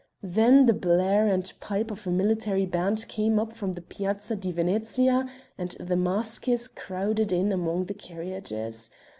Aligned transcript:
Then 0.23 0.65
the 0.65 0.73
blare 0.73 1.27
and 1.27 1.53
pipe 1.59 1.91
of 1.91 2.07
a 2.07 2.09
military 2.09 2.65
band 2.65 3.07
came 3.07 3.37
up 3.37 3.53
from 3.53 3.73
the 3.73 3.83
Piazza 3.83 4.35
di 4.35 4.51
Venezia 4.51 5.27
and 5.59 5.77
the 5.79 5.95
maskers 5.95 6.67
crowded 6.67 7.31
in 7.31 7.51
among 7.51 7.85
the 7.85 7.93
carriages. 7.93 8.89